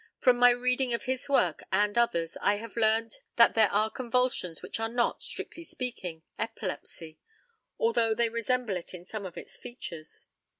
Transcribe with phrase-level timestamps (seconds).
[0.17, 4.63] From my reading of his work and others I have learnt that there are convulsions
[4.63, 7.19] which are not, strictly speaking, epilepsy,
[7.77, 10.25] although they resemble it in some of its features.